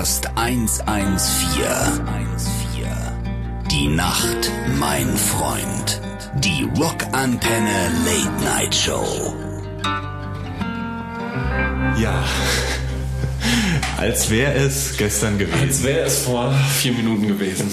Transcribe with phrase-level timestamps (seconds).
[0.00, 1.60] Rockcast 114.
[3.70, 6.00] Die Nacht, mein Freund.
[6.36, 9.34] Die Rockantenne Late Night Show.
[11.98, 12.24] Ja,
[13.96, 15.60] als wäre es gestern gewesen.
[15.60, 17.70] Als wäre es vor vier Minuten gewesen.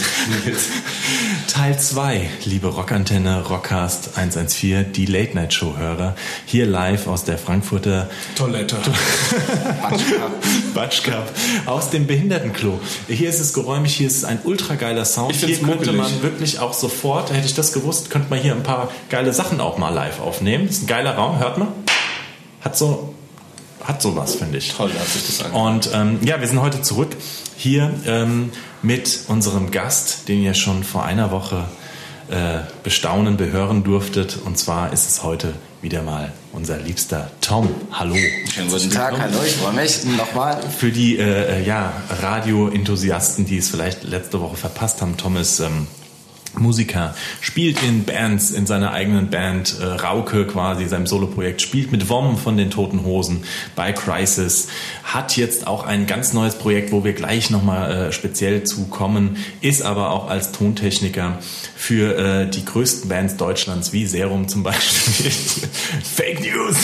[1.47, 6.15] Teil 2, liebe Rockantenne, Rockcast 114, die Late Night Show Hörer,
[6.45, 8.75] hier live aus der Frankfurter Toilette.
[10.73, 11.31] Batsch Cup
[11.65, 12.79] aus dem Behindertenklo.
[13.07, 15.31] Hier ist es geräumig, hier ist ein ultra geiler Sound.
[15.31, 15.95] Ich hier könnte muckelig.
[15.95, 19.61] man wirklich auch sofort, hätte ich das gewusst, könnte man hier ein paar geile Sachen
[19.61, 20.67] auch mal live aufnehmen.
[20.67, 21.69] Das ist ein geiler Raum, hört man?
[22.61, 23.13] Hat so,
[23.87, 24.73] hat sowas, finde ich.
[24.73, 25.87] Toll, hat sich das angehört.
[25.87, 27.15] Und ähm, ja, wir sind heute zurück
[27.55, 28.51] hier ähm,
[28.81, 31.65] mit unserem Gast, den ihr schon vor einer Woche
[32.29, 34.37] äh, bestaunen, behören durftet.
[34.43, 37.69] Und zwar ist es heute wieder mal unser liebster Tom.
[37.91, 38.15] Hallo.
[38.51, 40.59] Schönen guten Tag, hallo, ich freue mich nochmal.
[40.77, 45.87] Für die äh, ja, Radio-Enthusiasten, die es vielleicht letzte Woche verpasst haben, Tom ist ähm,
[46.59, 52.09] Musiker, spielt in Bands, in seiner eigenen Band, äh, Rauke quasi, seinem Soloprojekt, spielt mit
[52.09, 53.43] Wom von den Toten Hosen
[53.75, 54.67] bei Crisis,
[55.03, 59.81] hat jetzt auch ein ganz neues Projekt, wo wir gleich nochmal äh, speziell zukommen, ist
[59.81, 61.39] aber auch als Tontechniker
[61.75, 65.31] für äh, die größten Bands Deutschlands, wie Serum zum Beispiel,
[66.03, 66.77] Fake News,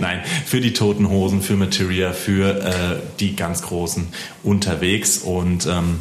[0.00, 4.08] nein, für die Toten Hosen, für Materia, für äh, die ganz Großen
[4.42, 6.00] unterwegs und ähm,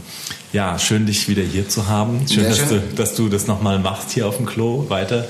[0.54, 2.26] ja, schön dich wieder hier zu haben.
[2.32, 2.70] Schön, dass, schön.
[2.70, 5.28] Du, dass du das nochmal machst hier auf dem Klo weiter.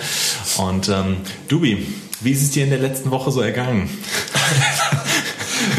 [0.57, 1.87] Und ähm, Dubi,
[2.21, 3.89] wie ist es dir in der letzten Woche so ergangen?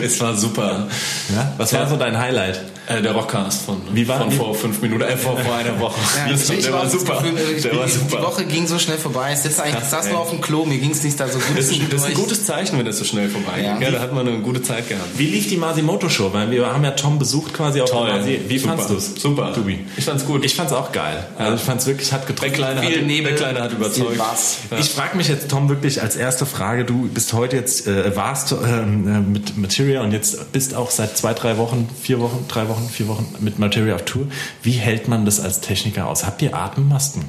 [0.03, 0.89] Es war super.
[1.35, 1.53] Ja?
[1.59, 2.59] Was war so dein Highlight?
[2.87, 5.81] Äh, der Rockcast von, Wie war- von wie- vor fünf Minuten, äh, vor, vor einer
[5.81, 5.99] Woche.
[6.19, 7.23] Ja, Das- ich der war das super.
[7.23, 8.23] Gefühl, ich Der bin- war Die super.
[8.23, 9.33] Woche ging so schnell vorbei.
[9.33, 11.39] Ich sitze eigentlich, Krass, saß nur auf dem Klo, mir ging es nicht da so
[11.39, 11.57] gut.
[11.57, 13.75] Das ist, das ist ein gutes Zeichen, wenn es so schnell vorbei Ja.
[13.79, 13.85] geht.
[13.89, 15.09] Ja, da hat man eine gute Zeit gehabt.
[15.17, 16.31] Wie lief die Masimoto Show?
[16.35, 18.07] Weil wir haben ja Tom besucht quasi auf Toll.
[18.07, 18.41] der Masi.
[18.49, 18.75] Wie Super.
[18.77, 19.15] fandst du es?
[19.23, 19.53] Super.
[19.55, 19.87] Dubi.
[19.97, 20.45] Ich fand's gut.
[20.45, 21.27] Ich fand's auch geil.
[21.39, 22.53] Also ich fand's wirklich, hat der getroffen.
[22.53, 24.17] Kleine, Viel hat, Nebel, der Kleine hat überzeugt.
[24.19, 24.79] Ja.
[24.79, 28.53] Ich frage mich jetzt, Tom, wirklich als erste Frage, du bist heute jetzt, äh, warst
[28.53, 32.69] ähm, äh, mit Materia und jetzt bist auch seit zwei, drei Wochen, vier Wochen, drei
[32.69, 34.27] Wochen, vier Wochen mit Materia auf Tour.
[34.63, 36.25] Wie hält man das als Techniker aus?
[36.27, 37.25] Habt ihr Atemmasken?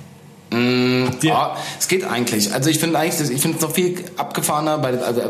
[0.52, 1.30] Habt ihr?
[1.30, 2.54] Ja, es geht eigentlich.
[2.54, 5.22] Also ich finde eigentlich, ich finde es noch viel abgefahrener bei also,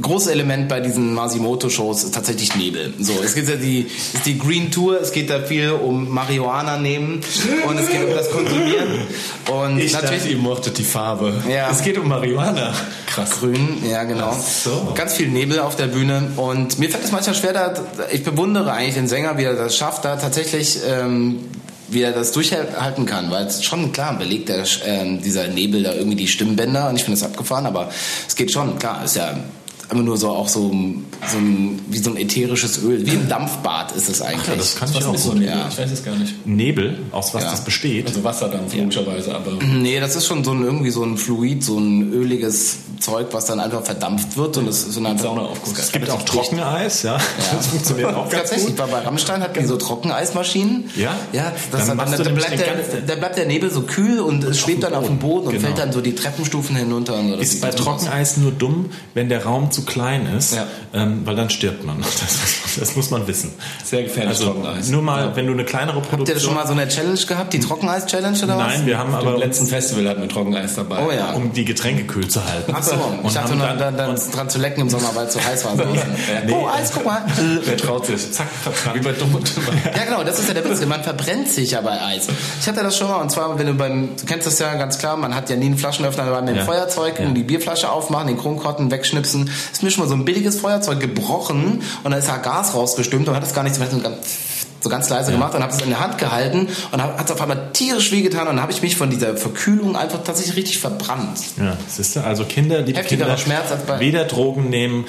[0.00, 2.92] großes Element bei diesen Masimoto-Shows ist tatsächlich Nebel.
[2.98, 6.78] So, es geht ja die, ist die Green Tour, es geht da viel um Marihuana
[6.78, 7.20] nehmen
[7.68, 9.06] und es geht um das Konsumieren.
[9.50, 11.42] Und Ich natürlich dachte, ihr mochtet die Farbe.
[11.48, 11.70] Ja.
[11.70, 12.74] Es geht um Marihuana.
[13.06, 13.30] Krass.
[13.38, 14.36] Grün, ja genau.
[14.36, 14.92] so.
[14.94, 17.74] Ganz viel Nebel auf der Bühne und mir fällt es manchmal schwer, da,
[18.10, 21.38] ich bewundere eigentlich den Sänger, wie er das schafft, da tatsächlich ähm,
[21.88, 25.92] wie er das durchhalten kann, weil es schon klar belegt der, ähm, dieser Nebel da
[25.94, 27.90] irgendwie die Stimmbänder und ich finde das abgefahren, aber
[28.26, 29.36] es geht schon, klar, ist ja
[29.94, 33.92] immer nur so auch so, so ein, wie so ein ätherisches Öl, wie ein Dampfbad
[33.92, 34.48] ist es eigentlich.
[34.48, 35.32] ja, das kann ich auch so.
[35.32, 35.48] Nebel?
[35.48, 35.68] Ja.
[35.68, 36.46] Ich weiß es gar nicht.
[36.46, 37.50] Nebel, aus was Ja.
[37.50, 38.06] das besteht.
[38.08, 39.52] Also Wasserdampf, logischerweise, aber...
[39.64, 43.46] Nee, das ist schon so ein irgendwie so ein Fluid, so ein öliges Zeug, was
[43.46, 45.78] dann einfach verdampft wird und es ist so eine Saunaaufguss.
[45.78, 47.18] es gibt auch Trockeneis, ja.
[47.56, 48.90] Das funktioniert auch ganz Tatsächlich, gut.
[48.90, 50.90] bei, Rammstein hatten die so Trockeneismaschinen.
[50.96, 51.14] Ja?
[51.32, 52.60] Ja, das Dann hat, dann, dann, nämlich bleibt
[52.92, 55.52] der, da bleibt der Nebel so kühl und es schwebt dann auf dem Boden und
[55.54, 55.66] Genau.
[55.66, 57.14] fällt dann so die Treppenstufen hinunter.
[57.14, 57.34] Und so.
[57.36, 57.70] Ist bei.
[57.70, 60.66] Trockeneis nur dumm, wenn der Raum zu klein ist, Ja.
[60.94, 61.96] ähm, weil dann stirbt man.
[62.24, 63.52] Das, das muss man wissen.
[63.84, 64.88] Sehr gefährlich, Also Trockeneis.
[64.88, 65.36] nur mal, Ja.
[65.36, 66.40] wenn du eine kleinere Habt ihr Produktion...
[66.40, 68.66] schon mal so eine Challenge gehabt, die Trockeneis-Challenge oder was?
[68.68, 71.04] Nein, wir haben Auf aber letzten Festival hatten wir Trockeneis dabei.
[71.06, 71.32] Oh ja.
[71.32, 72.72] um die Getränke kühl zu halten.
[72.74, 72.94] Ach so,
[73.26, 75.72] ich dachte nur, dann- dann, dran zu lecken im Sommer, weil es so heiß war.
[76.46, 76.52] Nee.
[76.52, 77.22] Oh, Eis, guck mal.
[77.64, 78.32] Wer traut sich?
[78.32, 78.96] Zack, verbrannt.
[78.96, 79.68] Wie bei Dumm und Dümmer.
[79.96, 80.84] Ja, genau, das ist ja der Witz.
[80.86, 82.26] Man verbrennt sich ja bei Eis.
[82.60, 84.98] Ich hatte das schon mal, und zwar, wenn du beim, du kennst das ja ganz
[84.98, 86.64] klar, man hat ja nie einen Flaschenöffner dabei mit dem Ja.
[86.64, 87.26] Feuerzeug Ja.
[87.26, 89.50] und die Bierflasche aufmachen, den Kronkorken wegschnipsen.
[89.72, 93.28] Ist mir schon mal so ein billiges Feuerzeug gebrochen und da ist ja Gas rausgestimmt
[93.28, 93.94] und hat es gar nicht so ganz,
[94.84, 97.40] so ganz leise gemacht und habe es in der Hand gehalten und hat es auf
[97.40, 101.38] einmal tierisch wehgetan und dann habe ich mich von dieser Verkühlung einfach tatsächlich richtig verbrannt.
[101.58, 105.06] Ja, siehst du, also Kinder, liebe Heftigerer Kinder, Schmerz als bei- weder Drogen nehmen,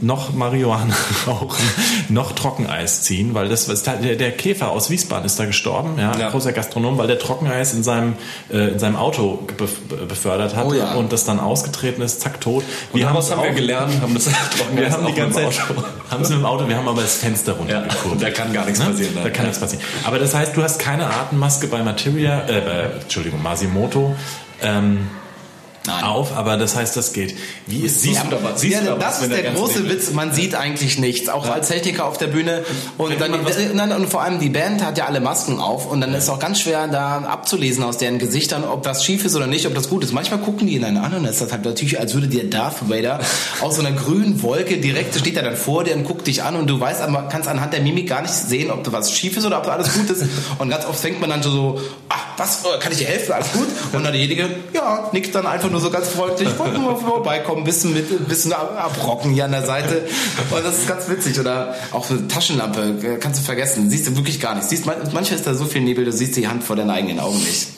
[0.00, 0.94] noch Marihuana
[1.26, 1.64] rauchen,
[2.08, 6.14] noch Trockeneis ziehen, weil das was der, der Käfer aus Wiesbaden ist da gestorben, ja,
[6.18, 6.30] Ja.
[6.30, 8.14] großer Gastronom, weil der Trockeneis in seinem
[8.52, 10.94] äh, in seinem Auto bef- befördert hat Oh ja.
[10.94, 12.64] und das dann ausgetreten ist, zack tot.
[12.92, 14.26] Und daraus haben's haben wir gelernt, haben das
[14.74, 15.82] wir haben die ganze Zeit, Auto.
[16.10, 18.22] haben es mit dem Auto, wir haben aber das Fenster runtergekurbelt.
[18.22, 18.86] Ja, da kann gar nichts Ne?
[18.86, 19.03] passieren.
[19.22, 19.84] Da kann nichts passieren.
[20.04, 24.14] Aber das heißt, du hast keine Atemmaske bei Materia, äh, bei, Entschuldigung, Masimoto.
[24.62, 25.08] Ähm,
[25.86, 26.04] Nein.
[26.04, 27.36] auf, aber das heißt, das geht.
[27.66, 29.88] Wie ist, siehst, du aber- siehst Ja, du aber, das wenn ist der der große
[29.90, 30.10] Witz.
[30.12, 32.64] Man sieht eigentlich nichts, auch als Techniker auf der Bühne.
[32.96, 35.90] Und Wenn dann was- nein, und vor allem die Band hat ja alle Masken auf
[35.90, 39.24] und dann ist es auch ganz schwer da abzulesen aus deren Gesichtern, ob das schief
[39.26, 40.12] ist oder nicht, ob das gut ist.
[40.14, 42.88] Manchmal gucken die ihn dann an und dann ist halt natürlich, als würde dir Darth
[42.88, 43.20] Vader
[43.60, 46.56] aus so einer grünen Wolke direkt steht er dann vor dir und guckt dich an
[46.56, 49.36] und du weißt, aber kannst anhand der Mimik gar nicht sehen, ob da was schief
[49.36, 50.24] ist oder ob da alles gut ist.
[50.58, 53.32] Und ganz oft fängt man dann so, so ach, was, äh, kann ich dir helfen?
[53.32, 53.66] Alles gut?
[53.92, 57.92] Und dann derjenige, ja, nickt dann einfach nur so ganz freundlich, wollte nur vorbeikommen, bisschen
[57.92, 60.02] mit, bisschen ab- abrocken hier an der Seite.
[60.50, 61.38] Und das ist ganz witzig.
[61.40, 64.70] Oder auch eine Taschenlampe, äh, kannst du vergessen, siehst du wirklich gar nichts.
[64.70, 67.20] Siehst, man- manchmal ist da so viel Nebel, du siehst die Hand vor deinen eigenen
[67.20, 67.68] Augen nicht.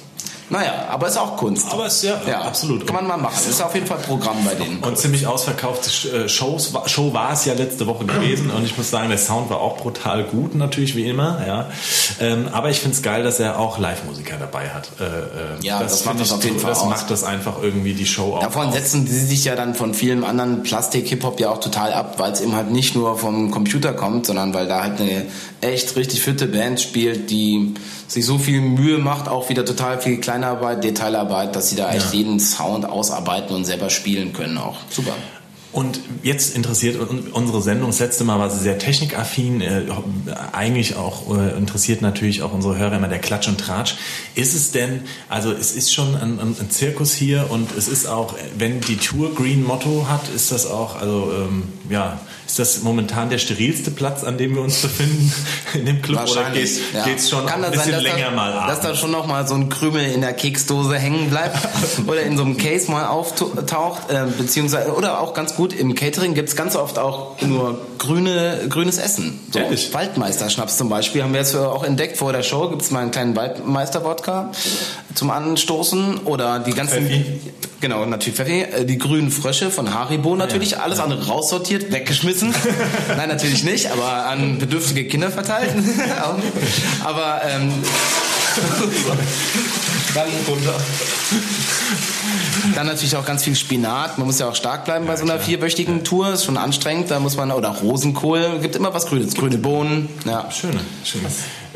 [0.48, 1.66] Naja, aber ist auch Kunst.
[1.72, 2.86] Aber ist ja- absolut.
[2.86, 3.34] Kann man mal machen.
[3.48, 4.78] Ist auf jeden Fall Programm bei denen.
[4.78, 8.90] Und ziemlich ausverkaufte äh, Shows, Show war es ja letzte Woche gewesen und ich muss
[8.90, 11.42] sagen, der Sound war auch brutal gut, natürlich wie immer.
[11.46, 11.70] Ja.
[12.20, 14.88] Ähm, aber ich finde es geil, dass er auch Live-Musiker dabei hat.
[15.00, 15.08] Äh, äh,
[15.62, 16.58] Ja, das macht find das ich auf jeden.
[16.60, 16.88] Fall Das aus.
[16.90, 18.40] macht das einfach irgendwie die Show auch.
[18.40, 22.30] Davon setzen sie sich ja dann von vielen anderen Plastik-Hip-Hop ja auch total ab, weil
[22.32, 25.26] es eben halt nicht nur vom Computer kommt, sondern weil da halt eine
[25.60, 27.74] echt richtig fitte Band spielt, die
[28.08, 32.12] sich so viel Mühe macht, auch wieder total viel Kleinarbeit, Detailarbeit, dass sie da echt
[32.12, 32.18] Ja.
[32.18, 34.76] jeden Sound ausarbeiten und selber spielen können auch.
[34.90, 35.12] Super.
[35.72, 39.82] Und jetzt interessiert un- unsere Sendung, das letzte Mal war sie sehr technikaffin, äh,
[40.52, 43.96] eigentlich auch äh, interessiert natürlich auch unsere Hörer immer der Klatsch und Tratsch.
[44.34, 48.06] Ist es denn, also es ist schon ein, ein, ein Zirkus hier und es ist
[48.06, 52.82] auch, wenn die Tour Green Motto hat, ist das auch, also ähm, ja, ist das
[52.82, 55.32] momentan der sterilste Platz, an dem wir uns befinden
[55.74, 57.04] in dem Club oder geht ja.
[57.04, 58.68] geht's schon Kann ein das bisschen sein, dass länger da, mal ab?
[58.68, 61.58] Dass da schon noch mal so ein Krümel in der Keksdose hängen bleibt
[62.06, 66.34] oder in so einem Case mal auftaucht, äh, beziehungsweise oder auch ganz gut im Catering
[66.34, 69.40] gibt's ganz oft auch nur grüne, grünes Essen.
[69.52, 69.92] So Ehrlich?
[69.92, 72.68] Waldmeister-Schnaps zum Beispiel haben wir jetzt auch entdeckt vor der Show.
[72.68, 74.52] Gibt's mal einen kleinen Waldmeister-Wodka
[75.14, 77.40] zum Anstoßen oder die ganzen Pfeffi?
[77.80, 78.62] Genau, natürlich Pfeffi.
[78.62, 80.78] Äh, Die grünen Frösche von Haribo natürlich.
[80.80, 82.54] Alles andere raussortiert, weggeschmissen.
[83.16, 85.70] Nein, natürlich nicht, aber an bedürftige Kinder verteilt.
[87.04, 87.72] Aber ähm,
[90.14, 90.28] dann.
[92.74, 94.18] Dann natürlich auch ganz viel Spinat.
[94.18, 96.32] Man muss ja auch stark bleiben bei so einer vierwöchigen Tour.
[96.32, 97.10] Ist schon anstrengend.
[97.10, 98.58] Da muss man oder Rosenkohl.
[98.60, 99.34] Gibt immer was Grünes.
[99.34, 100.08] Grüne Bohnen.
[100.24, 100.50] Ja.
[100.50, 101.28] Schöne, schöne.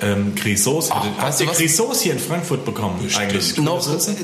[0.02, 0.32] Ähm,
[0.90, 1.46] Ach, habt weißt du?
[1.46, 2.98] Grisauce hier in Frankfurt bekommen?
[3.16, 3.56] Eigentlich.
[3.58, 4.16] Noch, das, im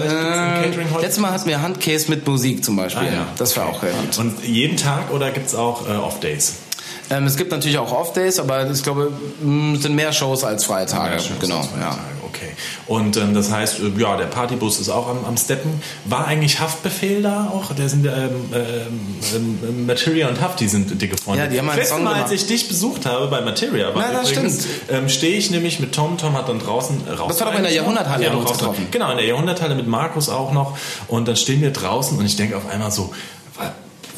[0.00, 3.08] äh, letztes Mal hatten wir Handkäse mit Musik zum Beispiel.
[3.08, 3.26] Ah, ja.
[3.36, 4.18] Das war auch sehr gut.
[4.18, 6.54] Und jeden Tag oder gibt es auch äh, Off-Days?
[7.10, 9.12] Ähm, es gibt natürlich auch Off-Days, aber ich glaube,
[9.42, 11.22] mh, es sind mehr Shows als freie Tage.
[11.40, 11.98] genau, ja.
[12.36, 12.52] Okay.
[12.86, 15.80] Und ähm, das heißt, äh, ja, der Partybus ist auch am, am Steppen.
[16.04, 17.74] War eigentlich Haftbefehl da auch?
[17.74, 18.12] Der sind ähm,
[18.54, 21.44] ähm, ähm, Materia und Haft, die sind dicke Freunde.
[21.44, 22.30] Ja, die haben einen Letztes Song Mal, gemacht.
[22.30, 25.80] als ich dich besucht habe bei Materia, war Na, das übrigens, ähm, stehe ich nämlich
[25.80, 26.18] mit Tom.
[26.18, 27.28] Tom hat dann draußen äh, raus.
[27.28, 28.88] Das war doch in der Jahrhunderthalle, ja, getroffen.
[28.90, 30.76] Genau, in der Jahrhunderthalle mit Markus auch noch.
[31.08, 33.12] Und dann stehen wir draußen und ich denke auf einmal so,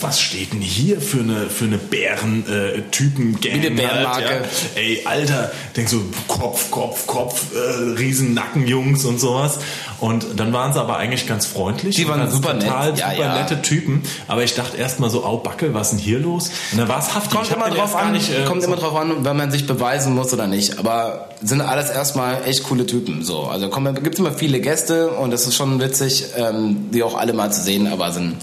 [0.00, 3.62] was steht denn hier für eine für eine Bären-Typen-Gang?
[3.62, 4.28] Wie eine Bärenmarke.
[4.28, 4.44] Halt,
[4.76, 4.80] ja?
[4.80, 7.58] Ey, Alter, denk so, Kopf, Kopf, Kopf, äh,
[7.98, 9.58] riesen Nackenjungs und sowas.
[10.00, 11.96] Und dann waren sie aber eigentlich ganz freundlich.
[11.96, 12.64] Die waren super nett.
[12.64, 13.34] total Ja, super ja.
[13.40, 14.02] nette Typen.
[14.28, 16.50] Aber ich dachte erst mal so, au Backe, was ist denn hier los?
[16.72, 17.32] Und dann war es haftig.
[17.36, 20.14] Kommt immer drauf an, nicht, äh, kommt so- immer drauf an, wenn man sich beweisen
[20.14, 20.78] muss oder nicht.
[20.78, 23.24] Aber sind alles erstmal echt coole Typen.
[23.24, 27.32] So, also gibt immer viele Gäste und das ist schon witzig, ähm, die auch alle
[27.32, 28.36] mal zu sehen, aber sind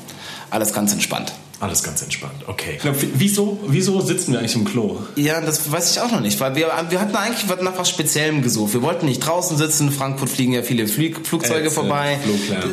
[0.50, 1.32] alles ganz entspannt.
[1.62, 2.78] Alles ganz entspannt, okay.
[2.82, 5.00] Glaub, wieso, wieso sitzen wir eigentlich im Klo?
[5.16, 8.42] Ja, das weiß ich auch noch nicht, weil wir, wir hatten eigentlich nach was Speziellem
[8.42, 8.74] gesucht.
[8.74, 12.20] Wir wollten nicht draußen sitzen, in Frankfurt fliegen ja viele Flug, Flugzeuge Ätzend, vorbei.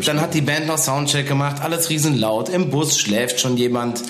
[0.05, 2.49] Dann hat die Band noch Soundcheck gemacht, alles riesen laut.
[2.49, 4.03] Im Bus schläft schon jemand.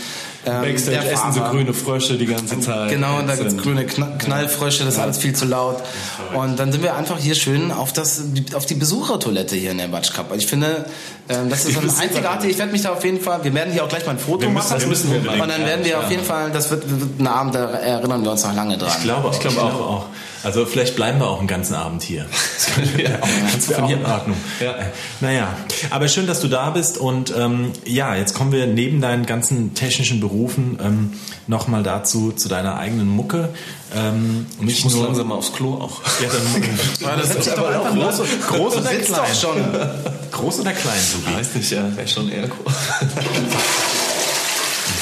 [0.45, 1.53] Ähm, Backstage der essen sie Fahrer.
[1.53, 2.91] grüne Frösche die ganze Zeit.
[2.91, 3.49] Genau, und da Ätzend.
[3.51, 5.77] gibt's grüne Kna Knallfrösche, das ist alles viel zu laut.
[6.35, 8.23] Und dann sind wir einfach hier schön auf, das,
[8.55, 10.35] auf die Besuchertoilette hier in der Batsch Cup.
[10.37, 10.85] Ich finde,
[11.29, 12.51] ähm, das ist ein einzigartig.
[12.51, 14.41] Ich werde mich da auf jeden Fall, wir werden hier auch gleich mal ein Foto
[14.43, 14.75] Wir müssen- machen.
[14.81, 17.55] das müssen wir und dann werden wir auf jeden Fall, das wird, wird ein Abend,
[17.55, 18.91] da erinnern wir uns noch lange dran.
[18.97, 19.81] Ich glaube, ich glaube auch.
[19.81, 20.07] auch.
[20.45, 22.27] Also vielleicht bleiben wir auch einen ganzen Abend hier.
[22.55, 23.09] Das wir
[23.53, 24.37] ganz von hier in Ordnung.
[24.61, 24.75] Ja.
[25.21, 25.57] Naja,
[25.91, 29.75] aber schön, dass du da bist und ähm, ja, jetzt kommen wir neben deinen ganzen
[29.75, 31.13] technischen Berufen ähm,
[31.47, 33.51] nochmal dazu, zu deiner eigenen Mucke.
[33.95, 36.01] Ähm, nicht Ich muss nur, langsam mal aufs Klo auch.
[36.21, 36.63] Ja, dann,
[37.01, 39.35] Ja, das ist aber auch groß, groß oder klein?
[39.35, 39.65] schon.
[40.33, 41.37] Groß oder klein, Subi?
[41.37, 42.73] Weiß nicht, ja, wäre schon eher cool.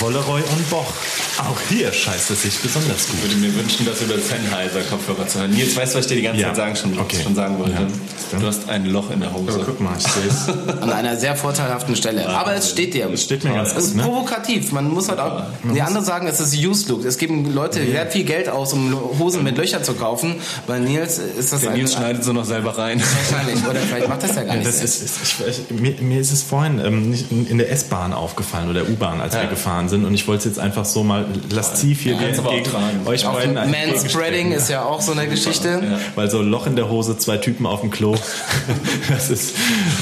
[0.00, 0.92] Wolleroy und Boch.
[1.40, 3.23] Auch hier scheißt es sich besonders Ich gut.
[3.23, 5.50] würde mir wünschen, das über Sennheiser-Kopfhörer zu hören.
[5.50, 6.49] Nils, weißt du, was ich dir die ganze Ja.
[6.49, 7.16] Zeit sagen, schon, Okay.
[7.23, 7.73] schon sagen wollte?
[7.73, 8.38] Ja.
[8.38, 9.54] Du hast ein Loch in der Hose.
[9.54, 10.49] Aber guck mal, ich sehe es.
[10.82, 12.28] An einer sehr vorteilhaften Stelle.
[12.28, 13.11] Aber es steht dir.
[13.11, 14.02] Es steht mir ganz Es gut, ist ne?
[14.04, 14.70] provokativ.
[14.73, 15.42] Man muss halt auch.
[15.75, 17.04] Die anderen sagen, es ist Used Look.
[17.04, 20.37] Es geben Leute sehr viel Geld aus, um Hosen mit Löchern zu kaufen.
[20.68, 23.02] Bei Nils ist das Der ein- Nils schneidet so noch selber rein.
[23.30, 23.64] wahrscheinlich.
[23.66, 24.66] Oder vielleicht macht das ja gar nicht.
[24.68, 28.12] Das ist, ist, ich, ich, mir, mir ist es vorhin ähm, nicht in der S-Bahn
[28.12, 29.49] aufgefallen oder U-Bahn, als wir Ja.
[29.49, 30.04] gefahren sind.
[30.04, 32.70] Und ich wollte es jetzt einfach so mal lasziv hier auch entgegen
[33.06, 35.82] euch Auch beiden Manspreading ist ja auch so eine Geschichte.
[36.14, 38.16] Weil so Loch in der Hose, zwei Typen auf dem Klo,
[39.08, 39.54] das ist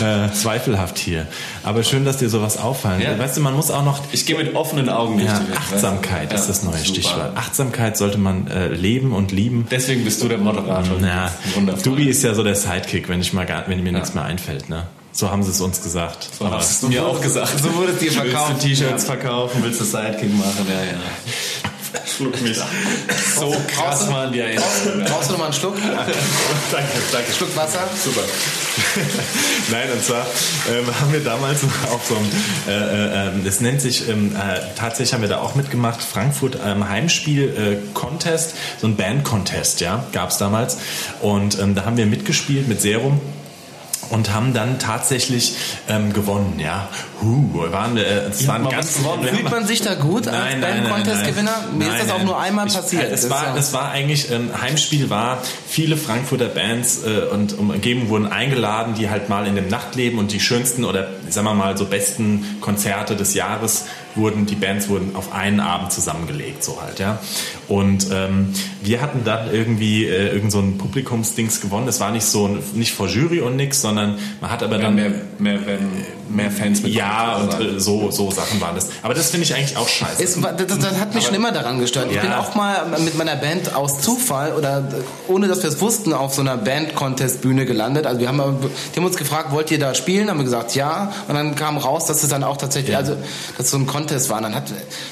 [0.03, 1.27] äh, zweifelhaft hier.
[1.63, 3.01] Aber schön, dass dir sowas auffallen.
[3.01, 3.19] Ja.
[3.19, 5.59] Weißt du, man muss auch noch Ich gehe mit offenen Augen durch ja, die Welt,
[5.59, 5.75] weißt du?
[5.75, 6.85] Achtsamkeit ist Ja, das neue super.
[6.85, 7.37] Stichwort.
[7.37, 9.67] Achtsamkeit sollte man äh, leben und lieben.
[9.71, 11.01] Deswegen bist du der Moderator.
[11.55, 11.83] Wundervoll.
[11.83, 14.69] Dubi ist ja so der Sidekick, wenn ich mal gar, wenn mir nichts mehr einfällt,
[14.69, 14.85] ne?
[15.13, 16.29] So haben sie es uns gesagt.
[16.39, 17.59] So hast du mir auch gesagt.
[17.61, 18.51] So wurde es dir verkauft.
[18.51, 19.63] Willst du T-Shirts verkaufen?
[19.65, 20.67] Willst du Sidekick machen?
[20.69, 21.01] Ja, ja.
[22.19, 22.59] Schluck mich.
[23.37, 25.05] So krass waren die Erinnerungen.
[25.07, 25.77] Brauchst du noch mal einen Schluck?
[26.73, 27.33] danke, danke.
[27.33, 27.89] Schluck Wasser?
[28.03, 28.21] Super.
[29.71, 30.27] Nein, und zwar
[30.71, 31.63] ähm, haben wir damals
[31.93, 32.31] auf so einem,
[32.67, 36.59] äh, äh, ähm, das nennt sich, ähm, äh, tatsächlich haben wir da auch mitgemacht, Frankfurt
[36.65, 40.79] ähm, Heimspiel äh, Contest, so ein Band-Contest, ja, gab es damals.
[41.21, 43.21] Und ähm, da haben wir mitgespielt mit Serum
[44.11, 45.55] und haben dann tatsächlich
[45.89, 46.89] ähm, gewonnen, ja.
[47.21, 49.25] Huh, waren, äh, es waren mal ganz gewonnen.
[49.27, 51.51] Fühlt man sich da gut als Nein, nein, nein, Band-Contest-Gewinner?
[51.69, 51.79] nein.
[51.79, 53.11] Mir ist Nein, das auch nur einmal Ich- passiert.
[53.13, 57.59] Es war, ist ja- es war eigentlich, ähm, Heimspiel war, viele Frankfurter Bands äh, und
[57.59, 61.55] umgeben wurden eingeladen, die halt mal in dem Nachtleben und die schönsten oder sagen wir
[61.55, 66.81] mal so besten Konzerte des Jahres wurden, die Bands wurden auf einen Abend zusammengelegt, so
[66.81, 67.19] halt, ja.
[67.69, 71.89] Und ähm, wir hatten dann irgendwie äh, irgend so ein Publikumsdings gewonnen.
[71.89, 75.11] Es war nicht so, nicht vor Jury und nix, sondern man hat aber Dann mehr,
[75.39, 75.79] mehr, mehr,
[76.31, 78.89] mehr Fans mit ja, und äh, so, so Sachen waren das.
[79.03, 80.43] Aber das finde ich eigentlich auch scheiße.
[80.43, 82.07] War- das, das hat mich schon immer daran gestört.
[82.11, 82.23] Ich Ja.
[82.23, 84.83] bin auch mal mit meiner Band aus Zufall oder
[85.29, 88.07] ohne dass wir es wussten auf so einer Band-Contest-Bühne gelandet.
[88.07, 88.43] Also wir haben,
[88.95, 90.31] die haben uns gefragt, wollt ihr da spielen?
[90.31, 91.13] Haben wir gesagt, ja.
[91.29, 93.15] Und dann kam raus, dass es dann auch tatsächlich, also
[93.57, 94.39] dass es so ein Contest war.
[94.39, 94.65] Und dann hat,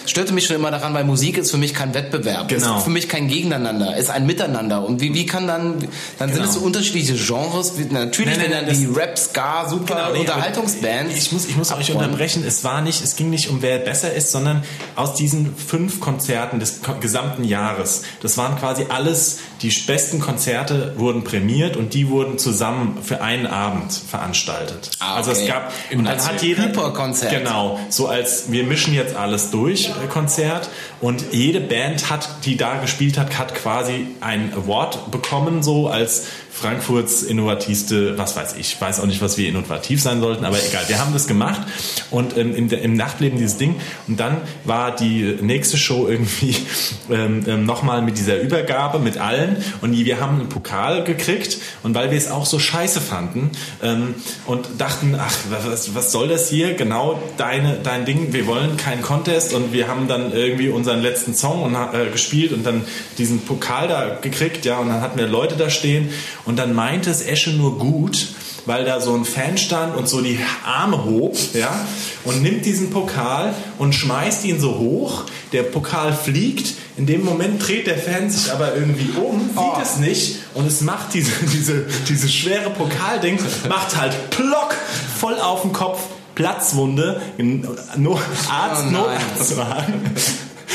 [0.07, 2.79] störte mich schon immer daran, weil Musik ist für mich kein Wettbewerb, Genau.
[2.79, 4.85] ist für mich kein Gegeneinander, ist ein Miteinander.
[4.85, 5.79] Und wie, wie kann dann,
[6.19, 6.49] dann sind Genau.
[6.49, 7.73] es so unterschiedliche Genres.
[7.91, 11.06] Natürlich, Nein, nein, wenn dann die Rap, Ska, super Genau, nee, Unterhaltungsbands.
[11.07, 12.45] Aber Ich muss, ich muss euch unterbrechen.
[12.47, 14.63] Es war nicht, es ging nicht um wer besser ist, sondern
[14.95, 18.03] aus diesen fünf Konzerten des gesamten Jahres.
[18.23, 23.47] Das waren quasi alles, die besten Konzerte wurden prämiert und die wurden zusammen für einen
[23.47, 24.91] Abend veranstaltet.
[24.99, 25.49] Ah, Also es okay.
[25.49, 27.33] gab, Im und dann hat jeder, Hyperkonzert.
[27.33, 30.69] genau, so als wir mischen jetzt alles durch äh, Konzert
[31.01, 36.27] und jede Band hat, die da gespielt hat, hat quasi ein Award bekommen, so als
[36.51, 40.85] Frankfurts innovativste, was weiß ich, weiß auch nicht, was wir innovativ sein sollten, aber egal,
[40.89, 41.61] wir haben das gemacht
[42.11, 43.77] und ähm, im, im Nachtleben dieses Ding
[44.09, 46.57] und dann war die nächste Show irgendwie
[47.11, 49.46] ähm, ähm, nochmal mit dieser Übergabe mit allen
[49.81, 53.51] und die, wir haben einen Pokal gekriegt und weil wir es auch so scheiße fanden
[53.83, 54.15] ähm,
[54.47, 59.03] und dachten, ach, was, was soll das hier, genau deine, dein Ding, wir wollen keinen
[59.03, 62.85] Contest und wir haben dann irgendwie unseren letzten Song und, äh, gespielt und dann
[63.19, 66.11] diesen Pokal da gekriegt, ja, und dann hatten wir Leute da stehen
[66.45, 68.29] und dann meinte es Esche nur gut,
[68.67, 71.87] weil da so ein Fan stand und so die Arme hob, ja,
[72.25, 75.25] und nimmt diesen Pokal und schmeißt ihn so hoch.
[75.53, 76.75] Der Pokal fliegt.
[76.97, 80.81] In dem Moment dreht der Fan sich aber irgendwie um, sieht es nicht und es
[80.81, 84.75] macht diese, diese, diese schwere Pokalding, macht halt plock
[85.19, 86.01] voll auf den Kopf.
[86.35, 87.23] Platzwunde,
[87.97, 88.21] no,
[88.51, 89.19] Arzt, Oh nein.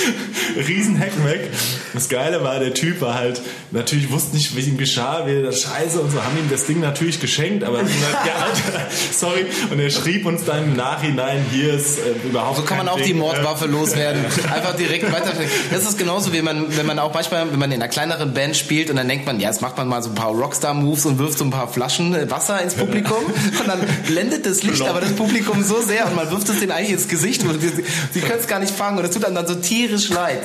[0.67, 1.50] Riesen Heckmeck.
[1.93, 3.41] Das Geile war, der Typ war halt,
[3.72, 6.79] natürlich wusste nicht, wie ihm geschah, wie das Scheiße und so, haben ihm das Ding
[6.79, 9.46] natürlich geschenkt, aber gesagt, ja, Alter, sorry.
[9.72, 12.98] Und er schrieb uns dann im Nachhinein, hier ist äh, überhaupt So kann man auch
[12.98, 14.24] Ding, die äh, Mordwaffe loswerden.
[14.53, 15.34] Einfach direkt weiter.
[15.72, 18.55] Das ist genauso, wie man, wenn man auch manchmal, wenn man in einer kleineren Band
[18.55, 21.17] spielt und dann denkt man, ja, jetzt macht man mal so ein paar Rockstar-Moves und
[21.20, 25.01] wirft so ein paar Flaschen äh, Wasser ins Publikum und dann blendet das Licht aber
[25.01, 28.20] das Publikum so sehr und man wirft es denen eigentlich ins Gesicht und sie, sie
[28.20, 30.39] können es gar nicht fangen und es tut einem dann so tierisch leid.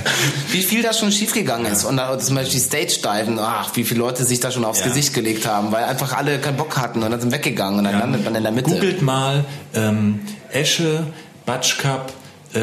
[0.50, 4.24] Wie viel da schon schiefgegangen ist und da, zum Beispiel Stage-Diven, ach, wie viele Leute
[4.24, 4.86] sich da schon aufs Ja.
[4.86, 7.98] Gesicht gelegt haben, weil einfach alle keinen Bock hatten und dann sind weggegangen und dann
[7.98, 8.70] landet man in der Mitte.
[8.70, 11.06] Googelt mal ähm, Esche,
[11.46, 12.19] Batsch Cup, äh,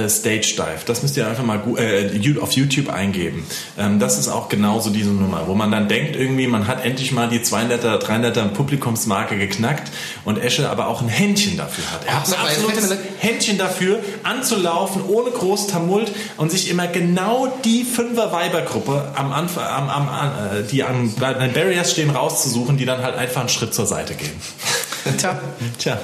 [0.10, 0.82] Stage Dive.
[0.86, 3.46] Das müsst ihr einfach mal äh, auf YouTube eingeben.
[3.77, 7.12] Ähm, das ist auch genauso diese Nummer, wo man dann denkt irgendwie, man hat endlich
[7.12, 9.91] mal die 200er, 300er Publikumsmarke geknackt
[10.25, 12.06] und Esche aber auch ein Händchen dafür hat.
[12.06, 17.84] Er hat ein absolutes Händchen dafür, anzulaufen, ohne groß Tumult und sich immer genau die
[17.84, 23.15] Fünfer-Weibergruppe am Anfang, am, am, äh, die an den Barriers stehen, rauszusuchen, die dann halt
[23.15, 24.36] einfach einen Schritt zur Seite gehen.
[25.18, 25.39] Tja.
[25.77, 26.00] Tja,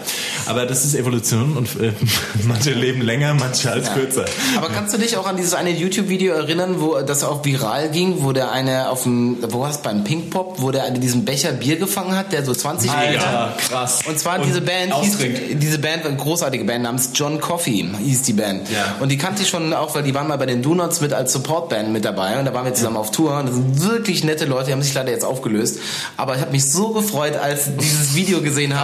[0.46, 1.94] aber das ist Evolution und äh,
[2.44, 3.94] manche leben länger, manche als ja.
[3.94, 4.26] kürzer.
[4.58, 8.24] Aber kannst du dich auch an dieses eine YouTube-Video erinnern, wo das auch viral ging,
[8.24, 11.78] wo der eine auf dem, wo war es beim Pinkpop, wo der diesen Becher Bier
[11.78, 13.14] gefangen hat, der so 20 Meter.
[13.14, 14.02] Ja, krass.
[14.08, 15.18] Und zwar und diese Band hieß,
[15.54, 18.70] diese Band, eine großartige Band namens John Coffee hieß die Band.
[18.70, 18.96] Ja.
[19.00, 21.34] Und die kannte ich schon auch, weil die waren mal bei den Donuts mit als
[21.34, 24.46] Supportband mit dabei und da waren wir zusammen auf Tour und das sind wirklich nette
[24.46, 25.80] Leute, die haben sich leider jetzt aufgelöst.
[26.18, 28.83] Aber ich habe mich so gefreut, als dieses Video gesehen habe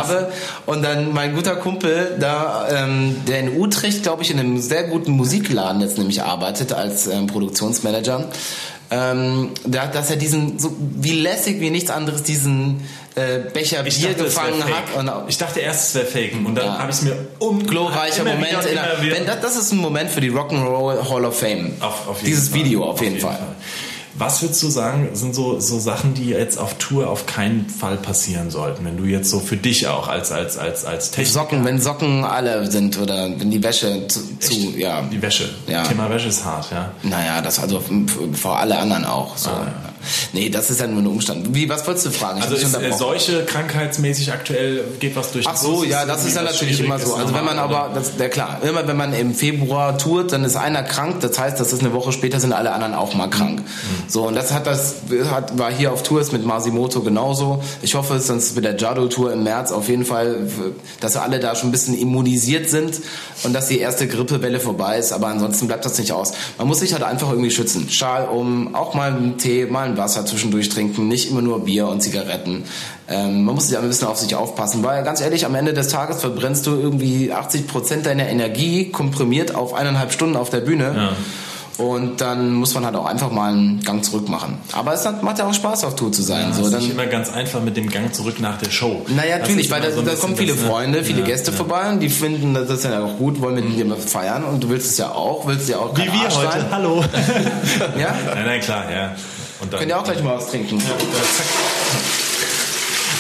[0.66, 4.84] und dann mein guter Kumpel da, ähm, der in Utrecht, glaube ich, in einem sehr
[4.84, 8.26] guten Musikladen jetzt nämlich arbeitet als ähm, Produktionsmanager,
[8.92, 12.82] ähm, da, dass er diesen, so wie lässig wie nichts anderes, diesen
[13.16, 14.96] äh, Becher ich Bier dachte, gefangen hat.
[14.98, 16.80] Und, ich dachte erst, es wäre Fake und dann ja.
[16.80, 18.52] habe ich es mir um glorreicher Moment.
[18.52, 21.74] Der, wenn das, das ist ein Moment für die Rock'n'Roll Hall of Fame.
[21.82, 22.60] Auf, auf Dieses Fall.
[22.60, 23.38] Video auf, auf jeden, jeden Fall.
[23.38, 23.56] Fall.
[24.20, 27.96] Was würdest du sagen, sind so, so Sachen, die jetzt auf Tour auf keinen Fall
[27.96, 31.32] passieren sollten, wenn du jetzt so für dich auch als, als, als, als Techniker...
[31.32, 35.04] Socken, wenn Socken alle sind oder wenn die Wäsche zu, zu ja.
[35.04, 35.50] Die Wäsche.
[35.68, 35.84] Ja.
[35.84, 36.92] Thema Wäsche ist hart, ja.
[37.02, 37.82] Naja, das also
[38.34, 39.38] vor alle anderen auch.
[39.38, 39.52] So.
[39.52, 39.90] Ah, ja.
[40.34, 41.54] Nee, das ist ja nur ein Umstand.
[41.54, 42.40] Wie, was wolltest du fragen?
[42.40, 46.36] Ich also ist äh, Seuche krankheitsmäßig aktuell geht was durch Ach so, ja, das ist
[46.36, 47.16] ja natürlich immer so.
[47.16, 50.56] Also wenn man aber, das, ja klar, immer wenn man im Februar tourt, dann ist
[50.56, 53.60] einer krank, das heißt, das ist eine Woche später sind alle anderen auch mal krank.
[53.60, 53.64] Mhm.
[54.08, 54.96] So, und das hat das,
[55.30, 57.64] hat, war hier auf Tours mit Masimoto genauso.
[57.82, 60.48] Ich hoffe, es ist mit der Jado-Tour im März auf jeden Fall,
[61.00, 63.00] dass alle da schon ein bisschen immunisiert sind
[63.44, 66.34] und dass die erste Grippewelle vorbei ist, aber ansonsten bleibt das nicht aus.
[66.58, 67.90] Man muss sich halt einfach irgendwie schützen.
[67.90, 71.88] Schal um, auch mal einen Tee, mal ein Wasser zwischendurch trinken, nicht immer nur Bier
[71.88, 72.64] und Zigaretten.
[73.08, 75.88] Ähm, man muss sich ein bisschen auf sich aufpassen, weil ganz ehrlich, am Ende des
[75.90, 80.94] Tages verbrennst du irgendwie 80 Prozent deiner Energie komprimiert auf eineinhalb Stunden auf der Bühne.
[80.96, 81.12] Ja.
[81.80, 84.58] Und dann muss man halt auch einfach mal einen Gang zurück machen.
[84.74, 86.48] Aber es macht ja auch Spaß, auf Tour zu sein.
[86.50, 89.06] Ja, so, ist dann, nicht immer ganz einfach mit dem Gang zurück nach der Show.
[89.08, 91.58] Naja, natürlich, weil da, so da kommen viele das, Freunde, viele ja, Gäste ja.
[91.58, 93.90] vorbei und die finden das ist ja auch gut, wollen mit mhm.
[93.90, 96.66] dir feiern und du willst es ja auch, willst ja auch Wie wir heute, sein.
[96.70, 97.02] hallo.
[97.98, 98.14] ja?
[98.36, 99.16] Nein, nein, klar, ja.
[99.70, 100.80] Und dann, Könnt ihr auch gleich mal was trinken.
[100.80, 102.19] Ja, zack.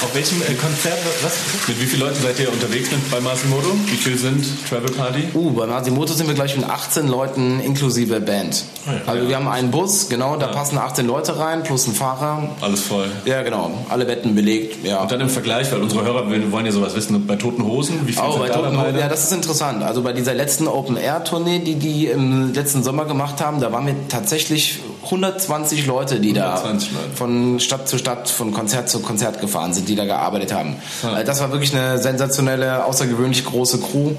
[0.02, 1.34] Auf welchem äh, Konzert, was?
[1.68, 3.68] Mit wie vielen Leuten seid ihr unterwegs bei Masimoto?
[3.86, 5.24] Wie viele sind Travel Party?
[5.34, 8.64] Uh, bei Masimoto sind wir gleich mit 18 Leuten inklusive Band.
[8.88, 9.30] Oh ja, also ja.
[9.30, 10.54] wir haben einen Bus, genau, da ja.
[10.54, 12.50] passen 18 Leute rein, plus ein Fahrer.
[12.62, 13.12] Alles voll.
[13.26, 13.72] Ja, genau.
[13.90, 15.02] Alle Betten belegt, ja.
[15.02, 18.14] Und dann im Vergleich, weil unsere Hörer wollen ja sowas wissen, bei Toten Hosen, wie
[18.14, 19.84] viele oh, bei Toten Hosen, ja, das ist interessant.
[19.84, 23.96] Also bei dieser letzten Open-Air-Tournee, die die im letzten Sommer gemacht haben, da waren wir
[24.08, 27.16] tatsächlich 120 Leute, die 120 da Leute.
[27.16, 30.76] von Stadt zu Stadt, von Konzert zu Konzert gefahren sind, die da gearbeitet haben.
[31.04, 31.20] Ja.
[31.20, 34.12] Äh, das war wirklich eine sensationelle, außergewöhnlich große Crew.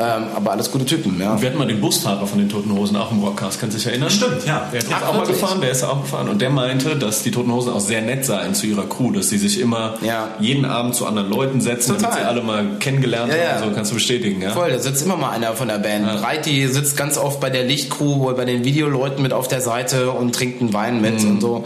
[0.00, 1.32] Ähm, aber alles gute Typen, ja.
[1.32, 3.78] Und wir hatten mal den Busfahrer von den Toten Hosen auch im Rockcast, kannst du
[3.78, 4.08] dich erinnern?
[4.10, 4.68] Stimmt, ja.
[4.72, 6.28] Der ist Ach, auch mal gefahren, der ist auch gefahren.
[6.28, 9.28] Und der meinte, dass die Toten Hosen auch sehr nett seien zu ihrer Crew, dass
[9.28, 10.28] sie sich immer ja.
[10.38, 12.10] jeden Abend zu anderen Leuten setzen, Total.
[12.10, 13.62] damit sie alle mal kennengelernt ja, haben.
[13.62, 13.68] Ja.
[13.68, 14.50] So kannst du bestätigen, ja?
[14.50, 16.06] Voll, da sitzt immer mal einer von der Band.
[16.06, 16.16] Ja.
[16.16, 20.32] Breiti sitzt ganz oft bei der Lichtcrew, bei den Videoleuten mit auf der Seite und
[20.32, 21.30] trinkt einen Wein mit mhm.
[21.30, 21.64] und so.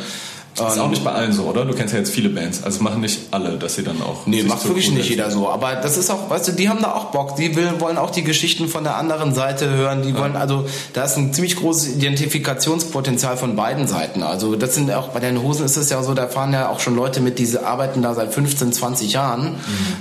[0.54, 1.64] Das ist auch nicht bei allen so, oder?
[1.64, 2.62] Du kennst ja jetzt viele Bands.
[2.62, 4.26] Also machen nicht alle, dass sie dann auch.
[4.26, 5.48] Nee, macht wirklich nicht jeder so.
[5.48, 7.36] Aber das ist auch, weißt du, die haben da auch Bock.
[7.36, 10.02] Die will, wollen auch die Geschichten von der anderen Seite hören.
[10.02, 14.22] Die wollen, also, da ist ein ziemlich großes Identifikationspotenzial von beiden Seiten.
[14.22, 16.80] Also, das sind auch, bei den Hosen ist es ja so, da fahren ja auch
[16.80, 19.52] schon Leute mit, die arbeiten da seit 15, 20 Jahren.
[19.52, 19.58] Mhm.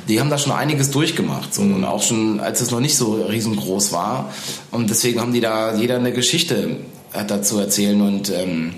[0.10, 1.54] Die haben da schon einiges durchgemacht.
[1.54, 1.62] So.
[1.62, 1.76] Mhm.
[1.76, 4.34] Und auch schon, als es noch nicht so riesengroß war.
[4.72, 6.78] Und deswegen haben die da jeder eine Geschichte
[7.14, 8.74] äh, dazu erzählen und, ähm,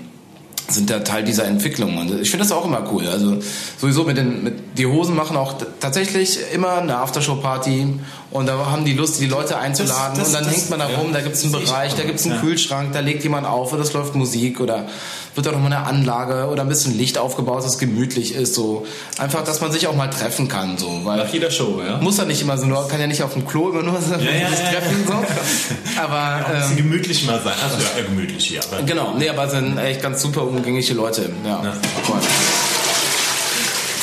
[0.68, 1.98] sind da Teil dieser Entwicklung.
[1.98, 3.06] Und ich finde das auch immer cool.
[3.06, 3.38] Also
[3.78, 8.00] sowieso mit den, mit, die Hosen machen auch tatsächlich immer eine Aftershow-Party
[8.34, 10.86] und da haben die Lust, die Leute einzuladen das, das, und dann hängt man da
[10.86, 12.40] rum, ja, da gibt es einen Bereich, da gibt es einen ja.
[12.40, 14.88] Kühlschrank, da legt jemand auf oder es läuft Musik oder
[15.36, 18.56] wird da nochmal eine Anlage oder ein bisschen Licht aufgebaut, dass es gemütlich ist.
[18.56, 18.86] So
[19.18, 20.78] einfach, dass man sich auch mal treffen kann.
[20.78, 21.98] So, weil Nach jeder Show, ja.
[21.98, 24.14] Muss ja nicht immer so, nur kann ja nicht auf dem Klo immer nur so
[24.14, 25.06] ja, treffen.
[25.06, 25.12] So.
[26.02, 27.54] Aber ja, ein bisschen ähm, gemütlich mal sein.
[27.62, 28.62] Also ja, gemütlich hier.
[28.64, 31.30] Aber genau, nee, aber sind echt ganz super umgängliche Leute.
[31.44, 31.72] Ja, ja.
[32.08, 32.18] Cool.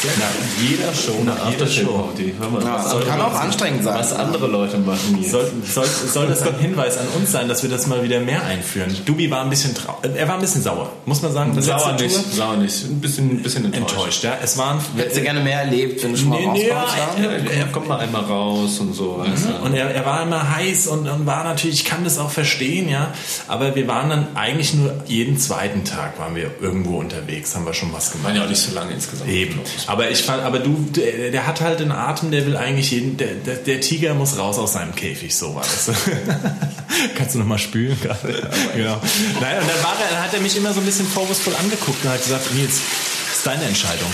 [0.04, 2.34] Nach jeder Show eine Aftershow-Party.
[2.64, 3.96] Ja, soll kann auch anstrengend sein.
[4.00, 5.32] Was andere Leute machen jetzt.
[5.32, 8.44] Soll, soll, soll das ein Hinweis an uns sein, dass wir das mal wieder mehr
[8.44, 8.96] einführen?
[9.06, 11.62] Dubi war ein bisschen trau er war ein bisschen sauer, muss man sagen.
[11.62, 12.24] Sauer nicht, Tour.
[12.34, 12.86] sauer nicht.
[12.86, 13.92] Ein bisschen, ein bisschen enttäuscht.
[13.92, 14.38] enttäuscht ja.
[14.42, 16.86] es waren, Hättest du gerne mehr erlebt, wenn du schon mal nee, ja,
[17.18, 19.24] er, er, kommt mal einmal raus und so.
[19.24, 19.66] Mhm.
[19.66, 22.90] Und er, er war immer heiß und, und war natürlich, ich kann das auch verstehen,
[22.90, 23.14] ja.
[23.48, 27.74] Aber wir waren dann eigentlich nur jeden zweiten Tag waren wir irgendwo unterwegs, haben wir
[27.74, 28.30] schon was gemacht.
[28.30, 29.30] Waren ja auch nicht so lange insgesamt.
[29.30, 29.60] Eben.
[29.92, 33.18] Aber ich fand, aber du, der, der, hat halt einen Atem, der will eigentlich jeden,
[33.18, 35.92] der, der, der Tiger muss raus aus seinem Käfig, so war das.
[37.18, 38.32] Kannst du nochmal spülen gerade?
[38.74, 39.02] genau.
[39.42, 42.06] Nein, und dann, war er, dann hat er mich immer so ein bisschen vorwurfsvoll angeguckt
[42.06, 42.80] und hat gesagt, Nils,
[43.28, 44.08] das ist deine Entscheidung.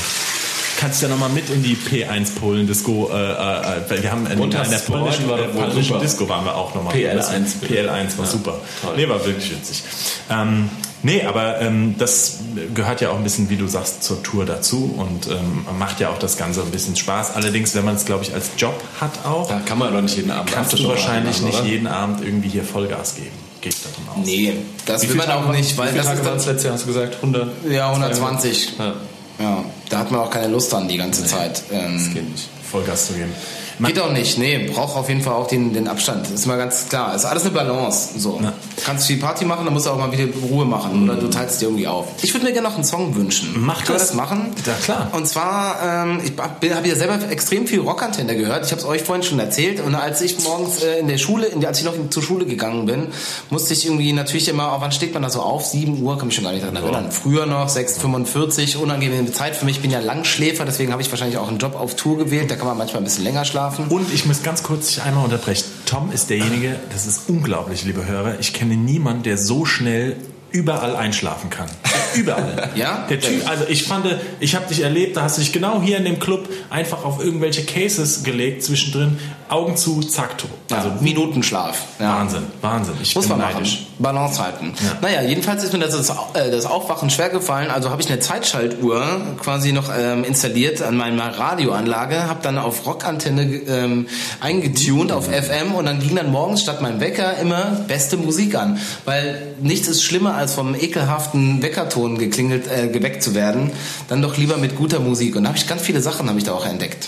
[0.79, 4.49] kannst ja nochmal mit in die P1 Polen Disco, äh, äh, wir haben in, in
[4.49, 6.95] der polnischen, war polnischen Disco waren wir auch nochmal.
[6.95, 7.61] PL1.
[7.69, 8.59] PL1 war ja, super.
[8.81, 8.95] Toll.
[8.95, 9.83] Nee, war wirklich witzig.
[10.31, 10.71] Ähm,
[11.03, 12.39] Nee, aber ähm, das
[12.73, 16.09] gehört ja auch ein bisschen, wie du sagst, zur Tour dazu und ähm, macht ja
[16.09, 17.35] auch das Ganze ein bisschen Spaß.
[17.35, 19.47] Allerdings, wenn man es, glaube ich, als Job hat auch.
[19.47, 20.51] Da kann man doch nicht jeden Abend.
[20.51, 23.31] Kannst du wahrscheinlich nicht jeden Abend irgendwie hier Vollgas geben.
[23.61, 24.25] Geht davon aus.
[24.25, 26.73] Nee, das wie will man auch nicht, weil wie das Tage ist das letzte Jahr,
[26.75, 27.15] hast du gesagt?
[27.15, 27.49] 100?
[27.69, 28.73] Ja, 120.
[28.77, 28.93] Ja.
[29.39, 29.65] ja.
[29.89, 31.63] da hat man auch keine Lust dran die ganze nee, Zeit.
[31.71, 32.49] Ähm, das geht nicht.
[32.69, 33.33] Vollgas zu geben.
[33.79, 36.25] Geht auch nicht, nee, braucht auf jeden Fall auch den, den Abstand.
[36.25, 37.15] Das ist mal ganz klar.
[37.15, 38.17] Ist alles eine Balance.
[38.17, 38.39] So.
[38.41, 38.53] Ja.
[38.83, 41.03] Kannst viel Party machen, dann musst du auch mal wieder Ruhe machen.
[41.03, 41.09] Mhm.
[41.09, 42.07] Oder du teilst dir irgendwie auf.
[42.21, 43.53] Ich würde mir gerne noch einen Song wünschen.
[43.57, 44.07] Mach Können das.
[44.07, 44.53] das machen?
[44.65, 45.09] Ja, klar.
[45.11, 48.65] Und zwar, ähm, ich habe ja selber extrem viel Rockantenne gehört.
[48.65, 49.79] Ich habe es euch vorhin schon erzählt.
[49.79, 52.45] Und als ich morgens äh, in der Schule, in der, als ich noch zur Schule
[52.45, 53.07] gegangen bin,
[53.51, 55.65] musste ich irgendwie natürlich immer, oh, wann steht man da so auf?
[55.65, 57.05] 7 Uhr, kann mich schon gar nicht daran erinnern.
[57.05, 57.11] Ja.
[57.11, 59.77] Früher noch, 6.45 unangenehme Zeit für mich.
[59.77, 62.49] Ich bin ja Langschläfer, deswegen habe ich wahrscheinlich auch einen Job auf Tour gewählt.
[62.49, 63.66] Da kann man manchmal ein bisschen länger schlafen.
[63.89, 65.65] Und ich muss ganz kurz dich einmal unterbrechen.
[65.85, 68.39] Tom ist derjenige, das ist unglaublich, liebe Hörer.
[68.39, 70.17] Ich kenne niemanden, der so schnell
[70.57, 71.67] überall einschlafen kann.
[72.15, 72.69] Überall.
[72.75, 73.05] ja?
[73.09, 74.05] Der Typ, also ich fand,
[74.39, 77.23] ich habe dich erlebt, da hast du dich genau hier in dem Club einfach auf
[77.23, 80.49] irgendwelche Cases gelegt zwischendrin, Augen zu, zack, tot.
[80.71, 81.77] Also ja, Minutenschlaf.
[81.99, 82.15] Ja.
[82.19, 82.95] Wahnsinn, Wahnsinn.
[83.01, 83.81] Ich Muss man neidisch.
[83.81, 83.87] machen.
[83.99, 84.73] Balance halten.
[84.83, 84.97] Ja.
[85.01, 85.95] Naja, jedenfalls ist mir das,
[86.33, 87.71] das Aufwachen schwer gefallen.
[87.71, 89.05] Also habe ich eine Zeitschaltuhr
[89.41, 94.07] quasi noch ähm, installiert an meiner Radioanlage, habe dann auf Rockantenne ähm,
[94.39, 98.79] eingetunt auf FM und dann ging dann morgens statt meinem Wecker immer beste Musik an.
[99.05, 103.71] Weil nichts ist schlimmer als vom ekelhaften Weckerton geklingelt, äh, geweckt zu werden.
[104.07, 105.35] Dann doch lieber mit guter Musik.
[105.35, 107.07] Und da habe ich ganz viele Sachen habe ich da auch entdeckt.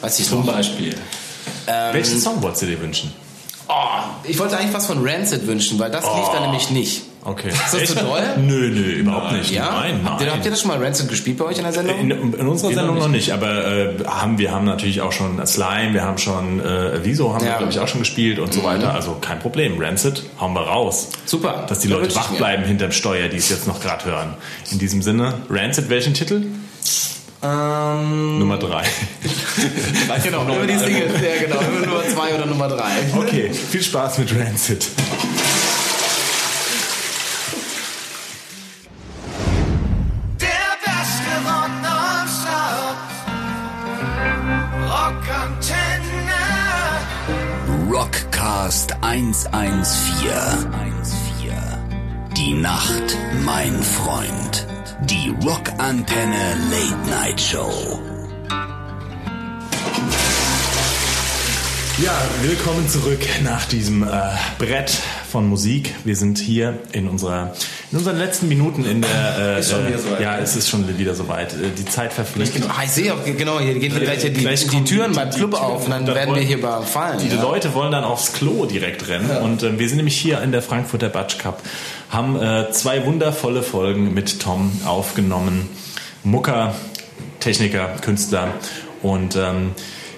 [0.00, 0.52] Weiß ich Zum noch.
[0.52, 0.94] Beispiel.
[1.66, 3.12] Ähm, Welchen Song wolltest du dir wünschen?
[3.68, 3.72] Oh,
[4.24, 6.16] ich wollte eigentlich was von Rancid wünschen, weil das oh.
[6.16, 7.02] lief da nämlich nicht.
[7.26, 7.48] Okay.
[7.48, 8.22] Ist das zu doll?
[8.36, 9.50] Nö, nö, überhaupt nicht.
[9.50, 9.70] Ja?
[9.70, 10.12] Nein, nein.
[10.12, 11.98] Habt, ihr, habt ihr das schon mal Rancid gespielt bei euch in der Sendung?
[11.98, 15.44] In, in unserer Geht Sendung noch nicht, aber äh, haben, wir haben natürlich auch schon
[15.46, 17.52] Slime, wir haben schon äh, Wieso haben ja.
[17.52, 18.60] wir, glaube ich, auch schon gespielt und mhm.
[18.60, 18.92] so weiter.
[18.92, 19.80] Also kein Problem.
[19.80, 21.08] Rancid hauen wir raus.
[21.24, 21.64] Super.
[21.66, 24.34] Dass die Leute wach bleiben hinterm Steuer, die es jetzt noch gerade hören.
[24.70, 26.44] In diesem Sinne, Rancid, welchen Titel?
[27.44, 28.84] Ähm, Nummer 3.
[30.22, 31.60] genau, über die Singles, ja genau,
[32.68, 33.26] Nummer 2 oder Nummer 3.
[33.26, 34.86] Okay, viel Spaß mit Rancid.
[47.90, 49.94] Rockcast 114.
[52.36, 54.66] Die Nacht, mein Freund.
[55.02, 58.13] Die Rockantenne Late Night Show.
[62.02, 62.10] Ja,
[62.42, 64.08] willkommen zurück nach diesem äh,
[64.58, 64.90] Brett
[65.30, 65.94] von Musik.
[66.02, 67.52] Wir sind hier in unserer
[67.92, 70.20] in unseren letzten Minuten in der äh, ist schon wieder soweit.
[70.20, 71.52] ja, es ist schon wieder soweit.
[71.52, 72.52] Äh, die Zeit verfliegt.
[72.52, 75.84] Genau, ich sehe auch genau, hier gehen gleich die, gleich die Türen beim Club auf
[75.84, 77.20] und dann werden wir hier überfallen.
[77.20, 77.40] Die ja.
[77.40, 79.38] Leute wollen dann aufs Klo direkt rennen ja.
[79.38, 81.62] und äh, wir sind nämlich hier in der Frankfurter Batsch Cup,
[82.10, 85.68] haben äh, zwei wundervolle Folgen mit Tom aufgenommen.
[86.24, 86.74] Mucker,
[87.38, 88.48] Techniker, Künstler
[89.00, 89.70] und ähm,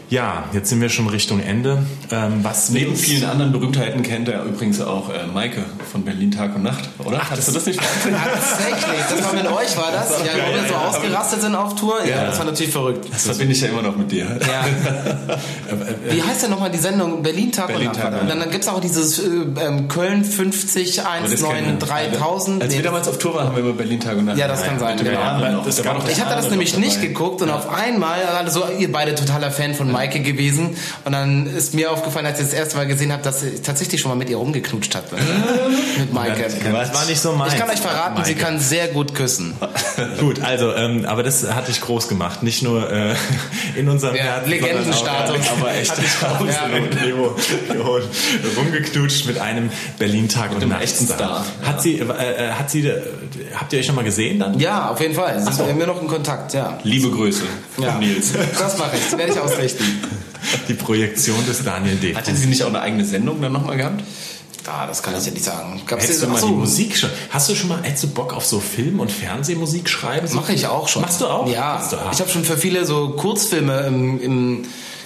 [0.08, 1.84] ja, jetzt sind wir schon Richtung Ende.
[2.10, 6.54] Ähm, was Neben vielen anderen Berühmtheiten kennt er übrigens auch äh, Maike von Berlin Tag
[6.54, 7.20] und Nacht, oder?
[7.22, 10.08] Ach, Hattest du das nicht Tatsächlich, das war mit euch, war das?
[10.10, 12.04] Das ja, wo wir so ausgerastet sind auf Tour.
[12.04, 13.06] Ja, ja, das war natürlich verrückt.
[13.10, 14.38] Das verbinde ich ja immer noch mit dir.
[14.40, 14.64] Ja.
[16.10, 17.22] Wie heißt denn nochmal die Sendung?
[17.22, 18.12] Berlin Tag Berlin und Nacht.
[18.12, 19.24] Tag, und dann, gibt es auch dieses äh,
[19.60, 22.62] ähm, Köln 50 19 3000.
[22.62, 24.38] Als nee, wir damals auf Tour waren, haben wir immer Berlin Tag und Nacht.
[24.38, 24.96] Ja, das kann sein.
[24.96, 25.62] Genau.
[25.64, 29.74] Das ich hatte das nämlich nicht geguckt und auf einmal, also ihr beide totaler Fan
[29.74, 30.76] von Maike gewesen.
[31.04, 34.00] Und dann ist mir aufgefallen, als ich das erste Mal gesehen habe, dass ich tatsächlich
[34.00, 35.04] schon mal mit ihr rumgeknutscht hat.
[35.98, 36.48] mit Maike.
[36.72, 37.52] Das war nicht so meins.
[37.52, 38.28] Ich kann euch verraten, Maike.
[38.28, 39.54] sie kann sehr gut küssen.
[40.20, 42.42] gut, also, ähm, aber das hatte ich groß gemacht.
[42.42, 43.14] Nicht nur äh,
[43.76, 45.48] in unserem ja, Herzen, Legendenstatus.
[45.58, 47.80] aber echt raus ja.
[48.56, 51.44] rumgeknutscht mit einem Berlin-Tag und einem echten Star.
[51.64, 53.02] Hat sie, äh, äh, hat sie, äh,
[53.54, 54.58] habt ihr euch schon mal gesehen dann?
[54.58, 55.40] Ja, auf jeden Fall.
[55.40, 55.64] Sind so.
[55.64, 56.78] wir haben noch in Kontakt, ja.
[56.82, 57.44] Liebe Grüße
[57.78, 57.98] ja.
[57.98, 58.32] Nils.
[58.58, 59.84] Das mache ich, das werde ich ausrichten.
[60.68, 62.14] Die Projektion des Daniel D.
[62.14, 64.02] Hatte sie nicht auch eine eigene Sendung dann nochmal gehabt?
[64.68, 65.80] Ah, das kann ich ja nicht sagen.
[65.86, 66.48] Gab's Hättest du mal so.
[66.48, 67.10] die Musik schon?
[67.30, 70.28] Hast du schon mal, hättest du Bock auf so Film- und Fernsehmusik schreiben?
[70.34, 71.02] Mache ich auch schon.
[71.02, 71.48] Machst du auch?
[71.48, 71.86] Ja.
[71.88, 74.64] Du ich habe schon für viele so Kurzfilme im, im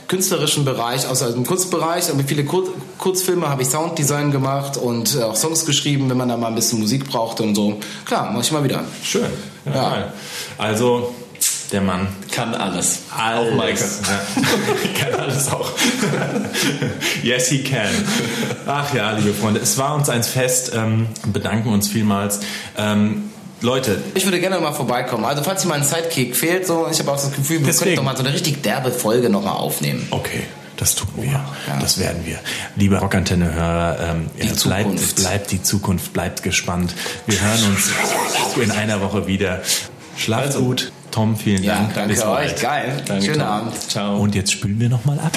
[0.09, 2.65] künstlerischen Bereich, also im Kunstbereich, aber viele Kur
[2.99, 6.55] Kurzfilme habe ich Sounddesign gemacht und äh, auch Songs geschrieben, wenn man da mal ein
[6.57, 7.79] bisschen Musik brauchte und so.
[8.05, 8.83] Klar, mache ich mal wieder.
[9.03, 9.31] Schön.
[9.65, 10.13] Ja, ja.
[10.59, 11.15] Also
[11.73, 13.03] der Mann kann alles.
[13.17, 13.51] alles.
[13.51, 13.81] Auch Maike.
[13.81, 15.11] Ja.
[15.11, 15.71] kann alles auch.
[17.23, 17.91] yes, he can.
[18.67, 20.73] Ach ja, liebe Freunde, es war uns ein Fest.
[20.75, 22.41] Ähm, bedanken uns vielmals.
[22.77, 23.31] Ähm,
[23.61, 24.03] Leute.
[24.15, 25.25] Ich würde gerne mal vorbeikommen.
[25.25, 27.91] Also falls hier mal ein Sidekick fehlt, so, ich habe auch das Gefühl, wir Deswegen.
[27.91, 30.07] könnten doch mal so eine richtig derbe Folge nochmal aufnehmen.
[30.11, 30.43] Okay.
[30.77, 31.33] Das tun wir.
[31.33, 31.45] Ja.
[31.79, 32.39] Das werden wir.
[32.75, 36.95] Liebe Rockantenne-Hörer, ähm, die bleibt, bleibt die Zukunft, bleibt gespannt.
[37.27, 37.91] Wir hören uns
[38.57, 39.61] in einer Woche wieder.
[40.17, 40.61] Schlaft also.
[40.61, 40.91] gut.
[41.11, 41.95] Tom, vielen ja, Dank.
[41.95, 42.57] Danke Bis euch.
[42.57, 43.03] Geil.
[43.07, 43.49] Danke, Schönen Tom.
[43.49, 43.91] Abend.
[43.91, 44.19] Ciao.
[44.19, 45.33] Und jetzt spülen wir nochmal ab.